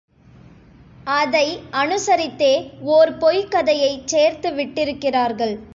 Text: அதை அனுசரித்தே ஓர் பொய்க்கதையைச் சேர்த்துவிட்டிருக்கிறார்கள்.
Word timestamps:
அதை 1.03 1.59
அனுசரித்தே 1.71 2.53
ஓர் 2.81 3.17
பொய்க்கதையைச் 3.17 4.07
சேர்த்துவிட்டிருக்கிறார்கள். 4.11 5.55